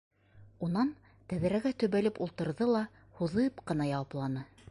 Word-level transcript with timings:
Унан 0.67 0.93
тәҙрәгә 1.33 1.73
төбәлеп 1.83 2.17
ултырҙы 2.27 2.71
ла 2.73 2.83
һуҙып 3.19 3.63
ҡына 3.71 3.91
яуапланы: 3.93 4.47